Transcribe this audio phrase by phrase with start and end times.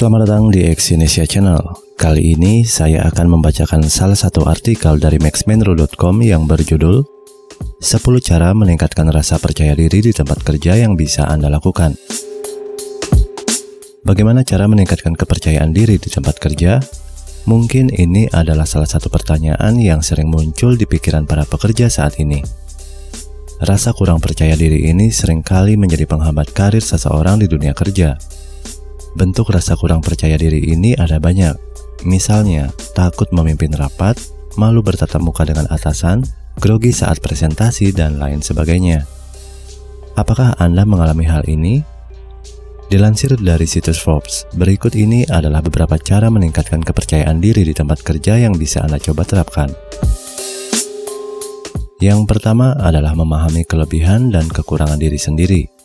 [0.00, 1.60] Selamat datang di Exyonesia Channel.
[2.00, 7.04] Kali ini saya akan membacakan salah satu artikel dari maxmenro.com yang berjudul
[7.84, 12.00] 10 cara meningkatkan rasa percaya diri di tempat kerja yang bisa Anda lakukan.
[14.00, 16.80] Bagaimana cara meningkatkan kepercayaan diri di tempat kerja?
[17.44, 22.40] Mungkin ini adalah salah satu pertanyaan yang sering muncul di pikiran para pekerja saat ini.
[23.60, 28.16] Rasa kurang percaya diri ini sering kali menjadi penghambat karir seseorang di dunia kerja.
[29.18, 31.58] Bentuk rasa kurang percaya diri ini ada banyak.
[32.06, 34.16] Misalnya, takut memimpin rapat,
[34.54, 36.22] malu bertatap muka dengan atasan,
[36.62, 39.04] grogi saat presentasi, dan lain sebagainya.
[40.14, 41.82] Apakah Anda mengalami hal ini?
[42.90, 48.34] Dilansir dari situs Forbes, berikut ini adalah beberapa cara meningkatkan kepercayaan diri di tempat kerja
[48.34, 49.70] yang bisa Anda coba terapkan.
[52.02, 55.79] Yang pertama adalah memahami kelebihan dan kekurangan diri sendiri.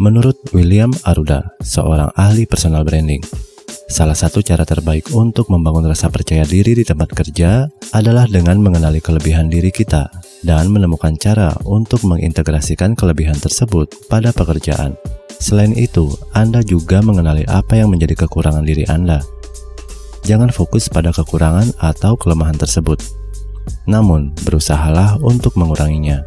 [0.00, 3.20] Menurut William Aruda, seorang ahli personal branding,
[3.84, 9.04] salah satu cara terbaik untuk membangun rasa percaya diri di tempat kerja adalah dengan mengenali
[9.04, 10.08] kelebihan diri kita
[10.40, 14.96] dan menemukan cara untuk mengintegrasikan kelebihan tersebut pada pekerjaan.
[15.36, 19.20] Selain itu, Anda juga mengenali apa yang menjadi kekurangan diri Anda.
[20.24, 23.04] Jangan fokus pada kekurangan atau kelemahan tersebut,
[23.84, 26.24] namun berusahalah untuk menguranginya.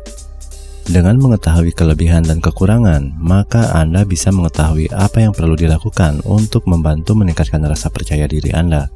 [0.83, 7.15] Dengan mengetahui kelebihan dan kekurangan, maka Anda bisa mengetahui apa yang perlu dilakukan untuk membantu
[7.15, 8.91] meningkatkan rasa percaya diri Anda.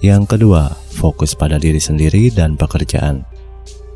[0.00, 3.28] Yang kedua, fokus pada diri sendiri dan pekerjaan.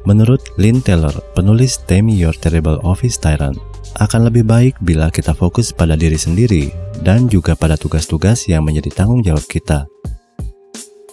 [0.04, 3.56] Menurut Lynn Taylor, penulis Tame Your Terrible Office Tyrant,
[3.96, 6.68] akan lebih baik bila kita fokus pada diri sendiri
[7.00, 9.88] dan juga pada tugas-tugas yang menjadi tanggung jawab kita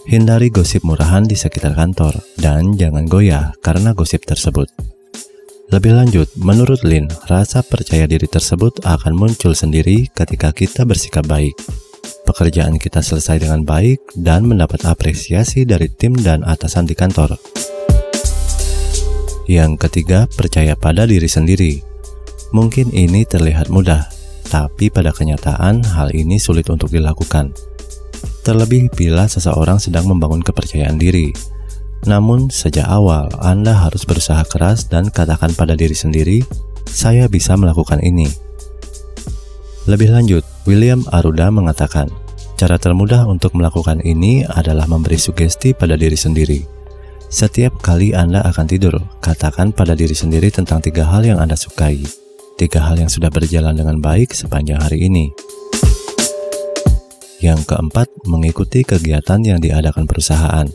[0.06, 4.70] Hindari gosip murahan di sekitar kantor dan jangan goyah karena gosip tersebut.
[5.74, 11.58] Lebih lanjut, menurut Lin, rasa percaya diri tersebut akan muncul sendiri ketika kita bersikap baik.
[12.22, 17.34] Pekerjaan kita selesai dengan baik dan mendapat apresiasi dari tim dan atasan di kantor.
[19.50, 21.82] Yang ketiga, percaya pada diri sendiri.
[22.54, 24.06] Mungkin ini terlihat mudah,
[24.46, 27.50] tapi pada kenyataan hal ini sulit untuk dilakukan
[28.46, 31.34] terlebih bila seseorang sedang membangun kepercayaan diri.
[32.06, 36.46] Namun, sejak awal Anda harus berusaha keras dan katakan pada diri sendiri,
[36.86, 38.30] "Saya bisa melakukan ini."
[39.90, 42.06] Lebih lanjut, William Aruda mengatakan,
[42.54, 46.62] cara termudah untuk melakukan ini adalah memberi sugesti pada diri sendiri.
[47.26, 52.06] Setiap kali Anda akan tidur, katakan pada diri sendiri tentang tiga hal yang Anda sukai,
[52.54, 55.34] tiga hal yang sudah berjalan dengan baik sepanjang hari ini.
[57.46, 60.66] Yang keempat, mengikuti kegiatan yang diadakan perusahaan.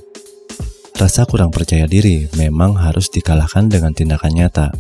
[0.96, 4.72] Rasa kurang percaya diri memang harus dikalahkan dengan tindakan nyata.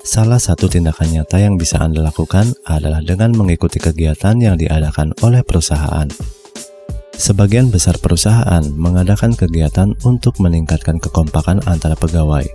[0.00, 5.44] Salah satu tindakan nyata yang bisa Anda lakukan adalah dengan mengikuti kegiatan yang diadakan oleh
[5.44, 6.08] perusahaan.
[7.12, 12.48] Sebagian besar perusahaan mengadakan kegiatan untuk meningkatkan kekompakan antara pegawai.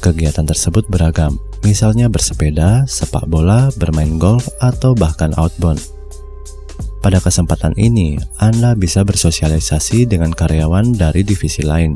[0.00, 5.97] Kegiatan tersebut beragam, misalnya bersepeda, sepak bola, bermain golf, atau bahkan outbound.
[6.98, 11.94] Pada kesempatan ini, Anda bisa bersosialisasi dengan karyawan dari divisi lain.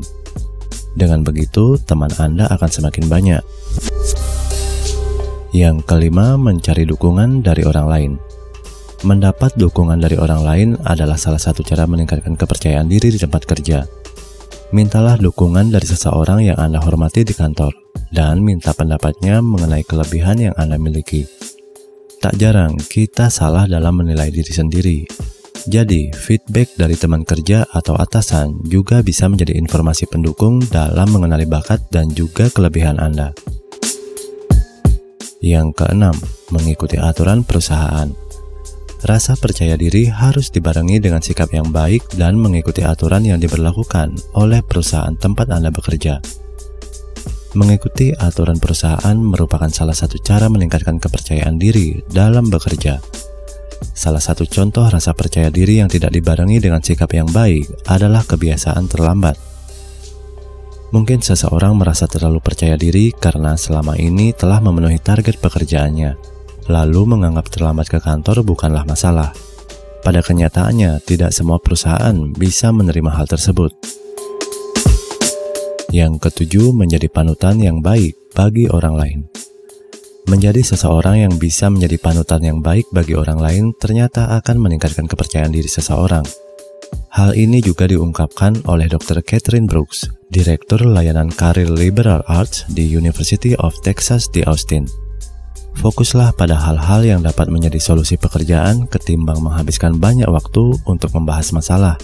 [0.95, 3.43] Dengan begitu, teman Anda akan semakin banyak.
[5.51, 8.11] Yang kelima, mencari dukungan dari orang lain.
[9.03, 13.83] Mendapat dukungan dari orang lain adalah salah satu cara meningkatkan kepercayaan diri di tempat kerja.
[14.71, 17.75] Mintalah dukungan dari seseorang yang Anda hormati di kantor,
[18.15, 21.42] dan minta pendapatnya mengenai kelebihan yang Anda miliki.
[22.23, 25.03] Tak jarang kita salah dalam menilai diri sendiri.
[25.67, 31.83] Jadi, feedback dari teman kerja atau atasan juga bisa menjadi informasi pendukung dalam mengenali bakat
[31.91, 33.35] dan juga kelebihan Anda.
[35.43, 36.15] Yang keenam,
[36.47, 38.07] mengikuti aturan perusahaan.
[39.03, 44.63] Rasa percaya diri harus dibarengi dengan sikap yang baik dan mengikuti aturan yang diberlakukan oleh
[44.63, 46.23] perusahaan tempat Anda bekerja.
[47.53, 52.97] Mengikuti aturan perusahaan merupakan salah satu cara meningkatkan kepercayaan diri dalam bekerja.
[53.93, 58.89] Salah satu contoh rasa percaya diri yang tidak dibarengi dengan sikap yang baik adalah kebiasaan
[58.89, 59.37] terlambat.
[60.89, 66.17] Mungkin seseorang merasa terlalu percaya diri karena selama ini telah memenuhi target pekerjaannya,
[66.73, 69.29] lalu menganggap terlambat ke kantor bukanlah masalah.
[70.01, 74.02] Pada kenyataannya, tidak semua perusahaan bisa menerima hal tersebut.
[75.93, 79.19] Yang ketujuh, menjadi panutan yang baik bagi orang lain.
[80.25, 85.53] Menjadi seseorang yang bisa menjadi panutan yang baik bagi orang lain ternyata akan meningkatkan kepercayaan
[85.53, 86.25] diri seseorang.
[87.13, 89.21] Hal ini juga diungkapkan oleh Dr.
[89.21, 94.89] Catherine Brooks, Direktur Layanan Karir Liberal Arts di University of Texas di Austin.
[95.77, 102.01] Fokuslah pada hal-hal yang dapat menjadi solusi pekerjaan ketimbang menghabiskan banyak waktu untuk membahas masalah.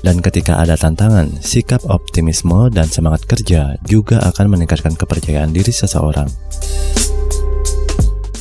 [0.00, 6.28] Dan ketika ada tantangan, sikap optimisme dan semangat kerja juga akan meningkatkan kepercayaan diri seseorang.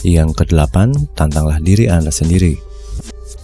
[0.08, 2.56] Yang kedelapan, tantanglah diri Anda sendiri.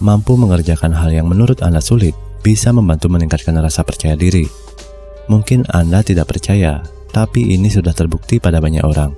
[0.00, 4.48] Mampu mengerjakan hal yang menurut Anda sulit bisa membantu meningkatkan rasa percaya diri.
[5.28, 6.80] Mungkin Anda tidak percaya,
[7.12, 9.12] tapi ini sudah terbukti pada banyak orang.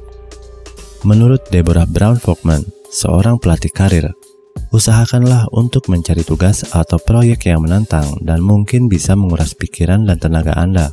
[1.07, 4.11] Menurut Deborah Brown Fogman, seorang pelatih karir,
[4.71, 10.57] usahakanlah untuk mencari tugas atau proyek yang menantang dan mungkin bisa menguras pikiran dan tenaga
[10.57, 10.93] Anda.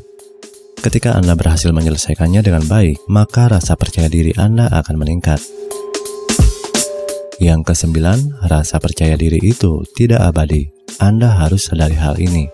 [0.80, 5.42] Ketika Anda berhasil menyelesaikannya dengan baik, maka rasa percaya diri Anda akan meningkat.
[7.42, 10.72] Yang kesembilan, rasa percaya diri itu tidak abadi.
[11.01, 12.48] Anda harus sadari hal ini.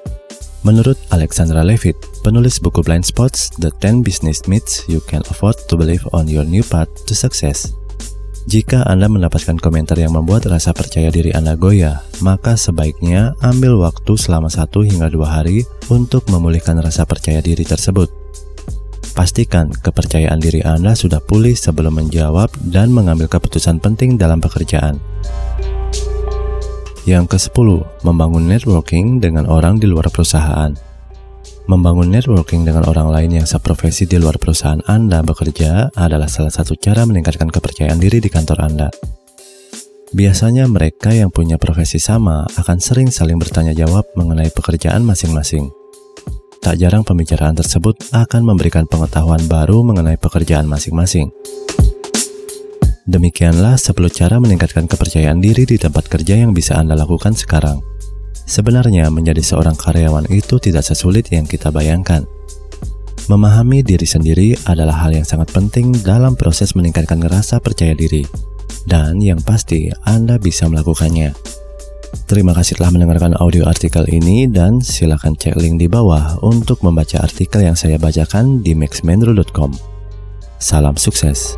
[0.62, 5.74] Menurut Alexandra Levitt, penulis buku Blind Spots, The 10 Business Myths You Can Afford to
[5.74, 7.81] Believe on Your New Path to Success.
[8.50, 14.18] Jika Anda mendapatkan komentar yang membuat rasa percaya diri Anda goyah, maka sebaiknya ambil waktu
[14.18, 15.62] selama satu hingga dua hari
[15.94, 18.10] untuk memulihkan rasa percaya diri tersebut.
[19.14, 24.98] Pastikan kepercayaan diri Anda sudah pulih sebelum menjawab dan mengambil keputusan penting dalam pekerjaan.
[27.06, 27.68] Yang ke-10,
[28.02, 30.91] membangun networking dengan orang di luar perusahaan.
[31.70, 36.74] Membangun networking dengan orang lain yang seprofesi di luar perusahaan Anda bekerja adalah salah satu
[36.74, 38.90] cara meningkatkan kepercayaan diri di kantor Anda.
[40.12, 45.70] Biasanya mereka yang punya profesi sama akan sering saling bertanya jawab mengenai pekerjaan masing-masing.
[46.62, 51.30] Tak jarang pembicaraan tersebut akan memberikan pengetahuan baru mengenai pekerjaan masing-masing.
[53.06, 57.91] Demikianlah 10 cara meningkatkan kepercayaan diri di tempat kerja yang bisa Anda lakukan sekarang.
[58.52, 62.28] Sebenarnya menjadi seorang karyawan itu tidak sesulit yang kita bayangkan.
[63.32, 68.28] Memahami diri sendiri adalah hal yang sangat penting dalam proses meningkatkan rasa percaya diri.
[68.84, 71.32] Dan yang pasti Anda bisa melakukannya.
[72.28, 77.24] Terima kasih telah mendengarkan audio artikel ini dan silakan cek link di bawah untuk membaca
[77.24, 79.72] artikel yang saya bacakan di maxmenru.com.
[80.60, 81.56] Salam sukses.